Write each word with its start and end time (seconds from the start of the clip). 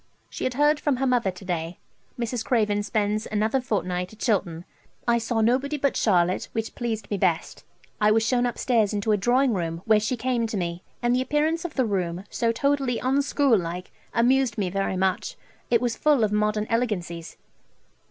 She 0.31 0.45
had 0.45 0.55
heard 0.55 0.79
from 0.79 0.95
her 0.95 1.05
mother 1.05 1.29
to 1.29 1.45
day. 1.45 1.77
Mrs. 2.19 2.43
Craven 2.43 2.81
spends 2.81 3.27
another 3.31 3.61
fortnight 3.61 4.11
at 4.11 4.17
Chilton. 4.17 4.65
I 5.07 5.19
saw 5.19 5.41
nobody 5.41 5.77
but 5.77 5.95
Charlotte, 5.95 6.49
which 6.53 6.73
pleased 6.73 7.11
me 7.11 7.17
best. 7.19 7.63
I 8.01 8.09
was 8.09 8.25
shewn 8.25 8.47
upstairs 8.47 8.95
into 8.95 9.11
a 9.11 9.17
drawing 9.17 9.53
room, 9.53 9.83
where 9.85 9.99
she 9.99 10.17
came 10.17 10.47
to 10.47 10.57
me, 10.57 10.81
and 11.03 11.15
the 11.15 11.21
appearance 11.21 11.65
of 11.65 11.75
the 11.75 11.85
room, 11.85 12.23
so 12.31 12.51
totally 12.51 12.97
unschool 12.97 13.61
like, 13.61 13.91
amused 14.11 14.57
me 14.57 14.71
very 14.71 14.97
much; 14.97 15.37
it 15.69 15.81
was 15.81 15.95
full 15.95 16.23
of 16.23 16.31
modern 16.31 16.65
elegancies. 16.71 17.37